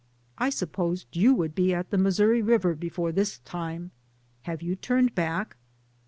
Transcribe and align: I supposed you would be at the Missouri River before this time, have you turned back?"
I 0.39 0.49
supposed 0.49 1.15
you 1.15 1.35
would 1.35 1.53
be 1.53 1.75
at 1.75 1.91
the 1.91 1.97
Missouri 1.99 2.41
River 2.41 2.73
before 2.73 3.11
this 3.11 3.37
time, 3.37 3.91
have 4.45 4.63
you 4.63 4.75
turned 4.75 5.13
back?" 5.13 5.57